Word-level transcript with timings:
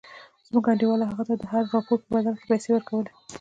زموږ 0.47 0.63
انډيوالانو 0.69 1.09
هغه 1.19 1.23
ته 1.29 1.33
د 1.37 1.43
هر 1.51 1.63
راپور 1.73 1.97
په 2.03 2.09
بدل 2.15 2.33
کښې 2.37 2.47
پيسې 2.51 2.69
ورکولې. 2.71 3.11